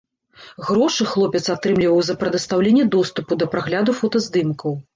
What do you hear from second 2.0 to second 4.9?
за прадастаўленне доступу да прагляду фотаздымкаў.